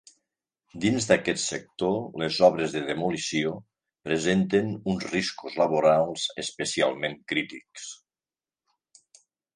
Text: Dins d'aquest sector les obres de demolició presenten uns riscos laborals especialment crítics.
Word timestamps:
Dins 0.85 1.07
d'aquest 1.09 1.41
sector 1.47 1.97
les 2.21 2.39
obres 2.47 2.73
de 2.77 2.81
demolició 2.87 3.51
presenten 4.09 4.73
uns 4.95 5.05
riscos 5.11 5.59
laborals 5.63 6.25
especialment 6.45 7.17
crítics. 7.35 7.89